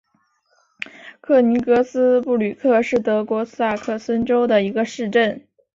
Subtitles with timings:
[1.21, 5.45] 克尼格斯布吕克是德国萨克森州的一个市镇。